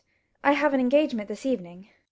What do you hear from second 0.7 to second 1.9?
an engagement this evening. BORKMAN.